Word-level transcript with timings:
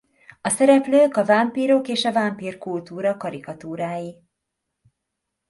A 0.41 0.49
szereplők 0.49 1.17
a 1.17 1.25
vámpírok 1.25 1.87
és 1.87 2.05
a 2.05 2.11
vámpír-kultúra 2.11 3.17
karikatúrái. 3.17 4.21